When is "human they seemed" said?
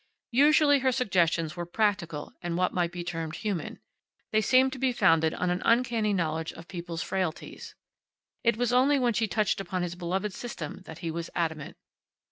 3.35-4.73